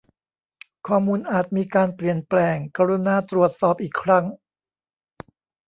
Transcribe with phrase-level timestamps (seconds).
[0.87, 4.25] ข้อมูลอาจมีการเปลี่ยนแปลงกรุณาตรวจสอบอีกครั้ง